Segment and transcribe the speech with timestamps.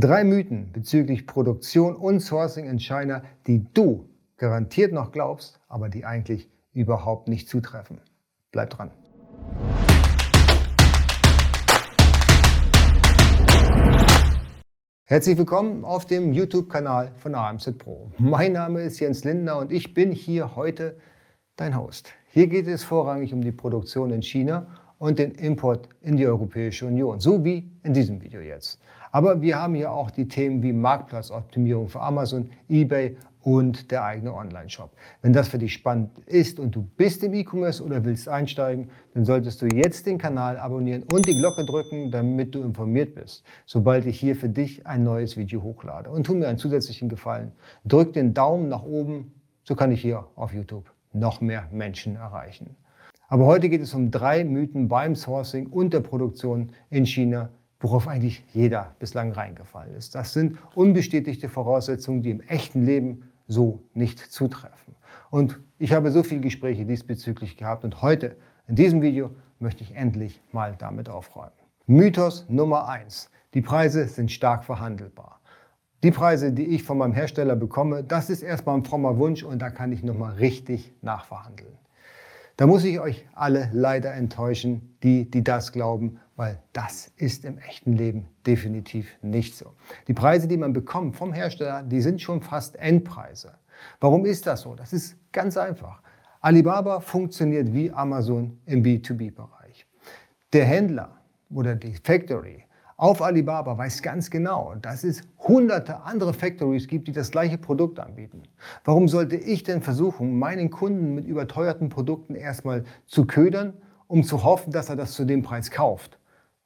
[0.00, 6.04] Drei Mythen bezüglich Produktion und Sourcing in China, die du garantiert noch glaubst, aber die
[6.04, 8.00] eigentlich überhaupt nicht zutreffen.
[8.52, 8.92] Bleib dran.
[15.02, 18.12] Herzlich willkommen auf dem YouTube-Kanal von AMZ Pro.
[18.18, 20.96] Mein Name ist Jens Lindner und ich bin hier heute
[21.56, 22.12] dein Host.
[22.28, 24.68] Hier geht es vorrangig um die Produktion in China
[24.98, 28.78] und den Import in die Europäische Union, so wie in diesem Video jetzt.
[29.10, 34.34] Aber wir haben hier auch die Themen wie Marktplatzoptimierung für Amazon, eBay und der eigene
[34.34, 34.90] Online-Shop.
[35.22, 39.24] Wenn das für dich spannend ist und du bist im E-Commerce oder willst einsteigen, dann
[39.24, 44.06] solltest du jetzt den Kanal abonnieren und die Glocke drücken, damit du informiert bist, sobald
[44.06, 46.10] ich hier für dich ein neues Video hochlade.
[46.10, 47.52] Und tu mir einen zusätzlichen Gefallen.
[47.84, 49.32] Drück den Daumen nach oben,
[49.64, 52.76] so kann ich hier auf YouTube noch mehr Menschen erreichen.
[53.28, 57.50] Aber heute geht es um drei Mythen beim Sourcing und der Produktion in China,
[57.80, 60.14] worauf eigentlich jeder bislang reingefallen ist.
[60.14, 64.94] Das sind unbestätigte Voraussetzungen, die im echten Leben so nicht zutreffen.
[65.30, 69.94] Und ich habe so viele Gespräche diesbezüglich gehabt und heute in diesem Video möchte ich
[69.94, 71.52] endlich mal damit aufräumen.
[71.86, 75.40] Mythos Nummer eins: Die Preise sind stark verhandelbar.
[76.04, 79.60] Die Preise, die ich von meinem Hersteller bekomme, das ist erstmal ein frommer Wunsch und
[79.60, 81.76] da kann ich nochmal richtig nachverhandeln.
[82.56, 87.58] Da muss ich euch alle leider enttäuschen, die, die das glauben, weil das ist im
[87.58, 89.72] echten Leben definitiv nicht so.
[90.06, 93.54] Die Preise, die man bekommt vom Hersteller, die sind schon fast Endpreise.
[93.98, 94.76] Warum ist das so?
[94.76, 96.00] Das ist ganz einfach.
[96.40, 99.84] Alibaba funktioniert wie Amazon im B2B-Bereich.
[100.52, 101.18] Der Händler
[101.50, 102.64] oder die Factory
[102.96, 107.98] auf Alibaba weiß ganz genau, dass es hunderte andere Factories gibt, die das gleiche Produkt
[107.98, 108.44] anbieten.
[108.84, 113.72] Warum sollte ich denn versuchen, meinen Kunden mit überteuerten Produkten erstmal zu ködern,
[114.06, 116.17] um zu hoffen, dass er das zu dem Preis kauft,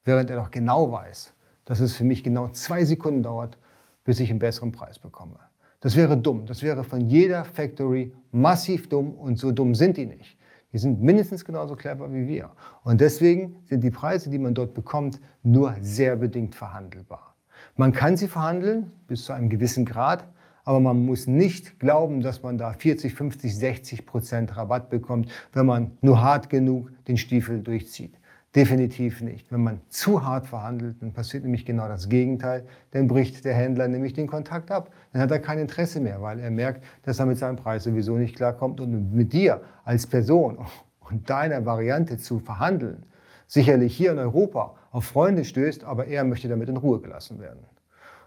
[0.05, 1.33] während er doch genau weiß,
[1.65, 3.59] dass es für mich genau zwei Sekunden dauert,
[4.05, 5.39] bis ich einen besseren Preis bekomme.
[5.81, 6.47] Das wäre dumm.
[6.47, 10.39] Das wäre von jeder Factory massiv dumm und so dumm sind die nicht.
[10.73, 12.51] Die sind mindestens genauso clever wie wir.
[12.83, 17.35] Und deswegen sind die Preise, die man dort bekommt, nur sehr bedingt verhandelbar.
[17.77, 20.27] Man kann sie verhandeln bis zu einem gewissen Grad,
[20.65, 25.67] aber man muss nicht glauben, dass man da 40, 50, 60 Prozent Rabatt bekommt, wenn
[25.67, 28.15] man nur hart genug den Stiefel durchzieht.
[28.55, 29.51] Definitiv nicht.
[29.51, 32.67] Wenn man zu hart verhandelt, dann passiert nämlich genau das Gegenteil.
[32.91, 34.91] Dann bricht der Händler nämlich den Kontakt ab.
[35.13, 38.19] Dann hat er kein Interesse mehr, weil er merkt, dass er mit seinem Preis sowieso
[38.19, 40.59] nicht klarkommt und mit dir als Person
[41.01, 43.07] und deiner Variante zu verhandeln,
[43.47, 47.61] sicherlich hier in Europa auf Freunde stößt, aber er möchte damit in Ruhe gelassen werden.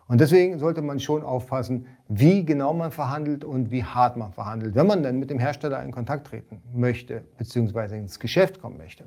[0.08, 4.74] Und deswegen sollte man schon aufpassen, wie genau man verhandelt und wie hart man verhandelt,
[4.74, 9.06] wenn man dann mit dem Hersteller in Kontakt treten möchte, beziehungsweise ins Geschäft kommen möchte.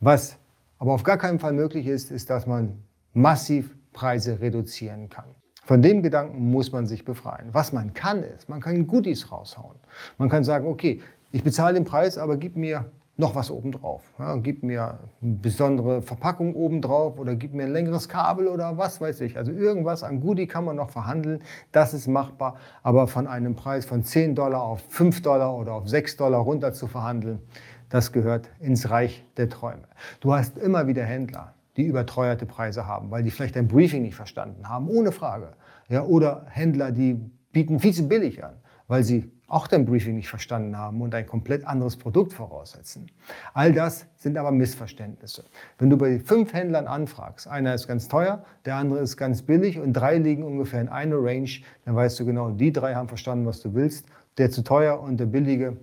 [0.00, 0.38] Was
[0.80, 2.82] aber auf gar keinen Fall möglich ist, ist, dass man
[3.12, 5.26] massiv Preise reduzieren kann.
[5.62, 7.50] Von dem Gedanken muss man sich befreien.
[7.52, 9.76] Was man kann, ist, man kann Goodies raushauen.
[10.16, 11.02] Man kann sagen, okay,
[11.32, 14.02] ich bezahle den Preis, aber gib mir noch was obendrauf.
[14.18, 19.02] Ja, gib mir eine besondere Verpackung obendrauf oder gib mir ein längeres Kabel oder was
[19.02, 19.36] weiß ich.
[19.36, 21.42] Also irgendwas an Goodie kann man noch verhandeln.
[21.72, 22.56] Das ist machbar.
[22.82, 26.72] Aber von einem Preis von 10 Dollar auf 5 Dollar oder auf 6 Dollar runter
[26.72, 27.40] zu verhandeln,
[27.90, 29.82] das gehört ins Reich der Träume.
[30.20, 34.14] Du hast immer wieder Händler, die überteuerte Preise haben, weil die vielleicht ein Briefing nicht
[34.14, 35.52] verstanden haben, ohne Frage.
[35.88, 37.20] Ja, oder Händler, die
[37.52, 38.54] bieten viel zu billig an,
[38.86, 43.10] weil sie auch dein Briefing nicht verstanden haben und ein komplett anderes Produkt voraussetzen.
[43.52, 45.44] All das sind aber Missverständnisse.
[45.78, 49.80] Wenn du bei fünf Händlern anfragst, einer ist ganz teuer, der andere ist ganz billig
[49.80, 51.50] und drei liegen ungefähr in einer Range,
[51.84, 54.06] dann weißt du genau, die drei haben verstanden, was du willst.
[54.38, 55.76] Der zu teuer und der billige,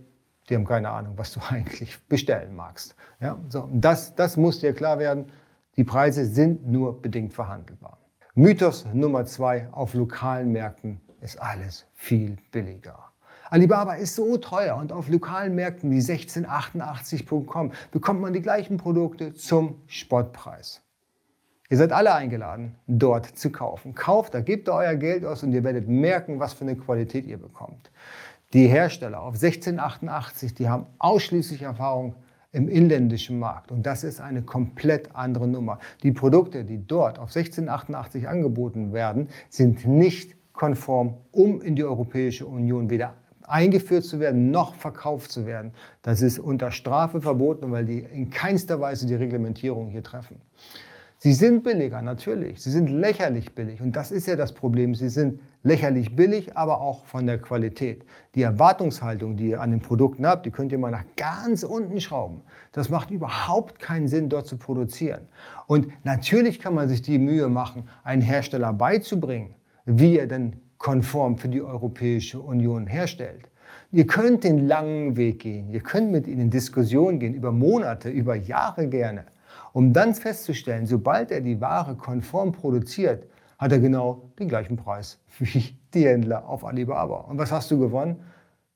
[0.50, 2.96] die haben keine Ahnung, was du eigentlich bestellen magst.
[3.19, 5.31] Ja, so, das, das muss dir klar werden.
[5.75, 7.97] Die Preise sind nur bedingt verhandelbar.
[8.34, 13.12] Mythos Nummer zwei, auf lokalen Märkten ist alles viel billiger.
[13.50, 19.34] Alibaba ist so teuer und auf lokalen Märkten wie 1688.com bekommt man die gleichen Produkte
[19.34, 20.81] zum Spottpreis.
[21.69, 23.94] Ihr seid alle eingeladen, dort zu kaufen.
[23.94, 27.26] Kauft, da gebt ihr euer Geld aus und ihr werdet merken, was für eine Qualität
[27.26, 27.91] ihr bekommt.
[28.53, 32.16] Die Hersteller auf 1688, die haben ausschließlich Erfahrung
[32.53, 33.72] im inländischen Markt.
[33.72, 35.79] Und das ist eine komplett andere Nummer.
[36.02, 42.46] Die Produkte, die dort auf 1688 angeboten werden, sind nicht konform, um in die Europäische
[42.46, 45.73] Union weder eingeführt zu werden, noch verkauft zu werden.
[46.02, 50.41] Das ist unter Strafe verboten, weil die in keinster Weise die Reglementierung hier treffen.
[51.19, 52.61] Sie sind billiger, natürlich.
[52.61, 53.81] Sie sind lächerlich billig.
[53.81, 54.93] Und das ist ja das Problem.
[54.93, 58.05] Sie sind lächerlich billig, aber auch von der Qualität.
[58.35, 61.99] Die Erwartungshaltung, die ihr an den Produkten habt, die könnt ihr mal nach ganz unten
[62.02, 62.43] schrauben.
[62.72, 65.28] Das macht überhaupt keinen Sinn, dort zu produzieren.
[65.66, 69.55] Und natürlich kann man sich die Mühe machen, einen Hersteller beizubringen,
[69.85, 73.49] wie er denn konform für die Europäische Union herstellt.
[73.91, 75.72] Ihr könnt den langen Weg gehen.
[75.72, 79.25] Ihr könnt mit ihnen in Diskussion gehen, über Monate, über Jahre gerne
[79.73, 83.28] um dann festzustellen, sobald er die Ware konform produziert,
[83.58, 87.22] hat er genau den gleichen Preis wie die Händler auf Alibaba.
[87.22, 88.22] Und was hast du gewonnen?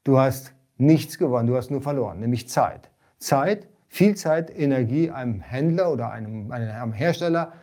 [0.03, 2.89] Du hast nichts gewonnen, du hast nur verloren, nämlich Zeit.
[3.17, 7.53] Zeit, viel Zeit, Energie einem Händler oder einem, einem Hersteller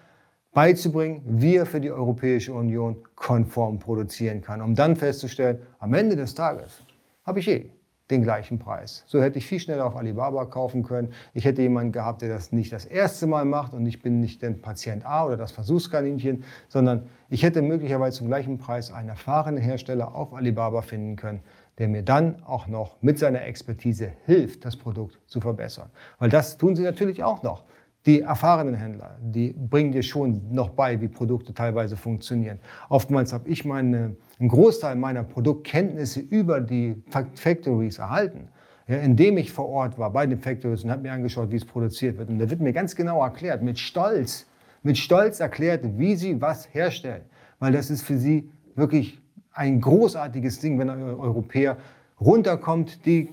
[0.52, 6.16] beizubringen, wie er für die Europäische Union konform produzieren kann, um dann festzustellen, am Ende
[6.16, 6.82] des Tages
[7.24, 7.70] habe ich eh
[8.10, 9.04] den gleichen Preis.
[9.06, 11.12] So hätte ich viel schneller auf Alibaba kaufen können.
[11.34, 14.40] Ich hätte jemanden gehabt, der das nicht das erste Mal macht und ich bin nicht
[14.42, 19.62] der Patient A oder das Versuchskaninchen, sondern ich hätte möglicherweise zum gleichen Preis einen erfahrenen
[19.62, 21.40] Hersteller auf Alibaba finden können,
[21.78, 25.90] der mir dann auch noch mit seiner Expertise hilft, das Produkt zu verbessern.
[26.18, 27.64] Weil das tun sie natürlich auch noch.
[28.06, 32.58] Die erfahrenen Händler, die bringen dir schon noch bei, wie Produkte teilweise funktionieren.
[32.88, 37.02] Oftmals habe ich meine, einen Großteil meiner Produktkenntnisse über die
[37.34, 38.48] Factories erhalten,
[38.86, 41.64] ja, indem ich vor Ort war bei den Factories und habe mir angeschaut, wie es
[41.64, 42.30] produziert wird.
[42.30, 44.46] Und da wird mir ganz genau erklärt, mit Stolz,
[44.82, 47.24] mit Stolz erklärt, wie sie was herstellen.
[47.58, 49.20] Weil das ist für sie wirklich
[49.52, 51.76] ein großartiges Ding, wenn ein Europäer
[52.20, 53.28] runterkommt, die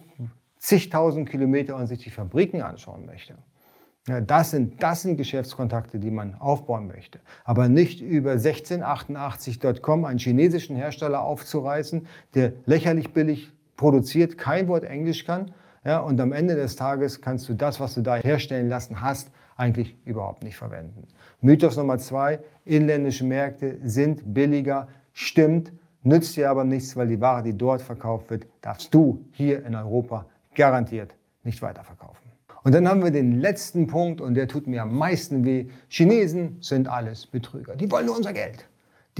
[0.58, 3.36] zigtausend Kilometer und sich die Fabriken anschauen möchte.
[4.08, 7.20] Ja, das, sind, das sind Geschäftskontakte, die man aufbauen möchte.
[7.44, 12.06] Aber nicht über 1688.com einen chinesischen Hersteller aufzureißen,
[12.36, 15.52] der lächerlich billig produziert, kein Wort Englisch kann.
[15.84, 19.32] Ja, und am Ende des Tages kannst du das, was du da herstellen lassen hast,
[19.56, 21.08] eigentlich überhaupt nicht verwenden.
[21.42, 25.72] Mythos Nummer zwei, inländische Märkte sind billiger, stimmt,
[26.04, 29.76] nützt dir aber nichts, weil die Ware, die dort verkauft wird, darfst du hier in
[29.76, 32.25] Europa garantiert nicht weiterverkaufen.
[32.66, 35.68] Und dann haben wir den letzten Punkt und der tut mir am meisten weh.
[35.88, 37.76] Chinesen sind alles Betrüger.
[37.76, 38.68] Die wollen nur unser Geld.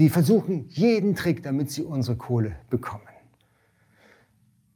[0.00, 3.06] Die versuchen jeden Trick, damit sie unsere Kohle bekommen.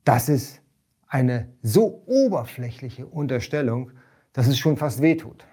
[0.04, 0.60] Das ist
[1.08, 3.90] eine so oberflächliche Unterstellung,
[4.32, 5.44] dass es schon fast wehtut.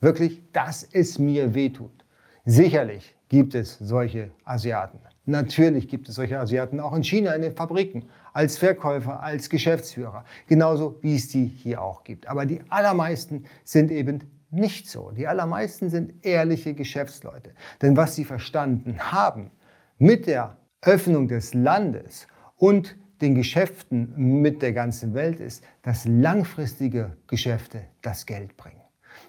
[0.00, 2.06] Wirklich, dass es mir wehtut.
[2.46, 5.00] Sicherlich gibt es solche Asiaten.
[5.26, 10.24] Natürlich gibt es solche Asiaten auch in China in den Fabriken, als Verkäufer, als Geschäftsführer,
[10.46, 12.26] genauso wie es die hier auch gibt.
[12.26, 15.10] Aber die allermeisten sind eben nicht so.
[15.12, 17.54] Die allermeisten sind ehrliche Geschäftsleute.
[17.80, 19.50] Denn was sie verstanden haben
[19.98, 22.26] mit der Öffnung des Landes
[22.56, 28.83] und den Geschäften mit der ganzen Welt ist, dass langfristige Geschäfte das Geld bringen.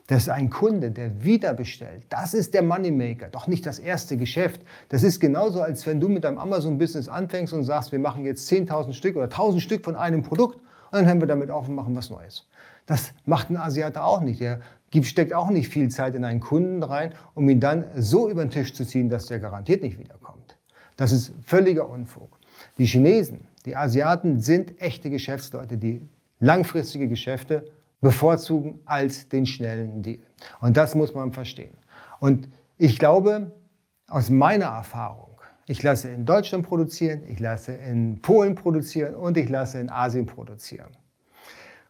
[0.07, 2.03] Das ist ein Kunde, der wieder bestellt.
[2.09, 4.61] Das ist der Moneymaker, doch nicht das erste Geschäft.
[4.89, 8.51] Das ist genauso, als wenn du mit deinem Amazon-Business anfängst und sagst, wir machen jetzt
[8.51, 11.75] 10.000 Stück oder 1.000 Stück von einem Produkt und dann hören wir damit auf und
[11.75, 12.47] machen was Neues.
[12.85, 14.39] Das macht ein Asiater auch nicht.
[14.39, 14.61] Der
[15.01, 18.51] steckt auch nicht viel Zeit in einen Kunden rein, um ihn dann so über den
[18.51, 20.57] Tisch zu ziehen, dass der garantiert nicht wiederkommt.
[20.97, 22.37] Das ist völliger Unfug.
[22.77, 26.07] Die Chinesen, die Asiaten sind echte Geschäftsleute, die
[26.39, 27.65] langfristige Geschäfte
[28.05, 30.19] bevorzugen als den schnellen Deal.
[30.61, 31.75] Und das muss man verstehen.
[32.19, 32.47] Und
[32.77, 33.51] ich glaube,
[34.07, 39.49] aus meiner Erfahrung, ich lasse in Deutschland produzieren, ich lasse in Polen produzieren und ich
[39.49, 40.95] lasse in Asien produzieren.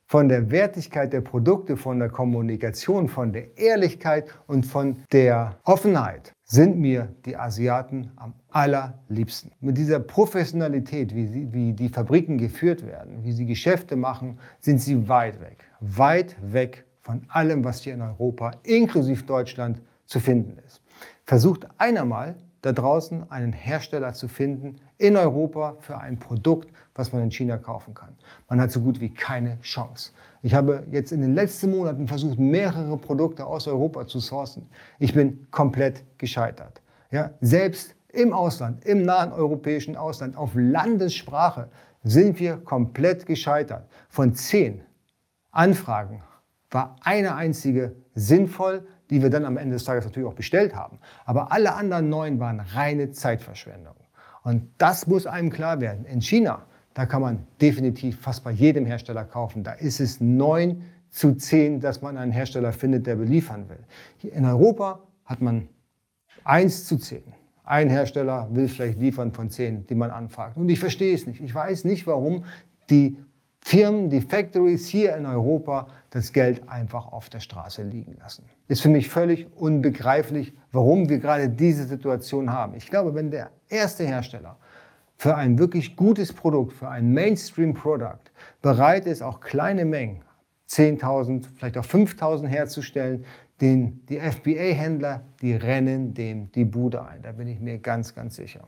[0.08, 6.32] Von der Wertigkeit der Produkte, von der Kommunikation, von der Ehrlichkeit und von der Offenheit
[6.46, 9.52] sind mir die Asiaten am allerliebsten.
[9.60, 14.80] Mit dieser Professionalität, wie, sie, wie die Fabriken geführt werden, wie sie Geschäfte machen, sind
[14.80, 15.65] sie weit weg.
[15.80, 20.82] Weit weg von allem, was hier in Europa, inklusive Deutschland, zu finden ist.
[21.26, 27.14] Versucht einer mal da draußen einen Hersteller zu finden in Europa für ein Produkt, was
[27.14, 28.16] man in China kaufen kann.
[28.50, 30.12] Man hat so gut wie keine Chance.
[30.42, 34.68] Ich habe jetzt in den letzten Monaten versucht, mehrere Produkte aus Europa zu sourcen.
[34.98, 36.82] Ich bin komplett gescheitert.
[37.12, 41.70] Ja, selbst im Ausland, im nahen europäischen Ausland, auf Landessprache
[42.04, 43.88] sind wir komplett gescheitert.
[44.10, 44.82] Von zehn
[45.56, 46.22] Anfragen
[46.70, 51.00] war eine einzige sinnvoll, die wir dann am Ende des Tages natürlich auch bestellt haben.
[51.26, 53.96] Aber alle anderen neun waren reine Zeitverschwendung.
[54.44, 56.06] Und das muss einem klar werden.
[56.06, 59.64] In China da kann man definitiv fast bei jedem Hersteller kaufen.
[59.64, 63.84] Da ist es 9 zu 10, dass man einen Hersteller findet, der beliefern will.
[64.18, 65.68] Hier in Europa hat man
[66.46, 67.22] 1 zu 10.
[67.66, 70.56] Ein Hersteller will vielleicht liefern von 10, die man anfragt.
[70.56, 71.42] Und ich verstehe es nicht.
[71.42, 72.46] Ich weiß nicht, warum
[72.90, 73.18] die
[73.68, 78.46] Firmen, die Factories hier in Europa das Geld einfach auf der Straße liegen lassen.
[78.68, 82.76] Ist für mich völlig unbegreiflich, warum wir gerade diese Situation haben.
[82.76, 84.58] Ich glaube, wenn der erste Hersteller
[85.18, 88.32] für ein wirklich gutes Produkt, für ein Mainstream-Produkt
[88.62, 90.22] bereit ist, auch kleine Mengen,
[90.70, 93.26] 10.000, vielleicht auch 5.000 herzustellen,
[93.62, 97.24] den, die FBA-Händler, die rennen dem die Bude ein.
[97.24, 98.62] Da bin ich mir ganz, ganz sicher.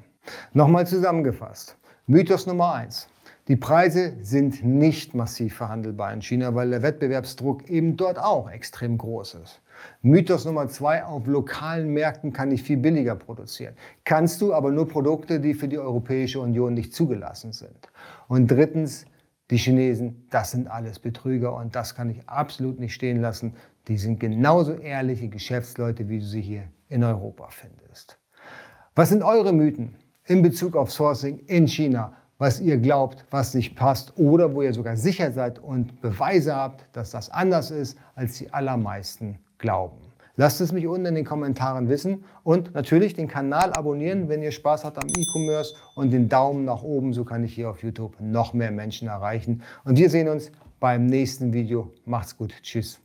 [0.54, 1.78] Nochmal zusammengefasst.
[2.08, 3.08] Mythos Nummer eins.
[3.48, 8.98] Die Preise sind nicht massiv verhandelbar in China, weil der Wettbewerbsdruck eben dort auch extrem
[8.98, 9.62] groß ist.
[10.02, 13.76] Mythos Nummer zwei, auf lokalen Märkten kann ich viel billiger produzieren.
[14.04, 17.90] Kannst du aber nur Produkte, die für die Europäische Union nicht zugelassen sind.
[18.28, 19.06] Und drittens,
[19.50, 23.54] die Chinesen, das sind alles Betrüger und das kann ich absolut nicht stehen lassen.
[23.88, 28.20] Die sind genauso ehrliche Geschäftsleute, wie du sie hier in Europa findest.
[28.94, 32.14] Was sind eure Mythen in Bezug auf Sourcing in China?
[32.40, 36.86] Was ihr glaubt, was nicht passt oder wo ihr sogar sicher seid und Beweise habt,
[36.96, 39.98] dass das anders ist, als die allermeisten glauben.
[40.36, 44.52] Lasst es mich unten in den Kommentaren wissen und natürlich den Kanal abonnieren, wenn ihr
[44.52, 48.14] Spaß habt am E-Commerce und den Daumen nach oben, so kann ich hier auf YouTube
[48.20, 49.64] noch mehr Menschen erreichen.
[49.84, 51.92] Und wir sehen uns beim nächsten Video.
[52.06, 52.54] Macht's gut.
[52.62, 53.02] Tschüss.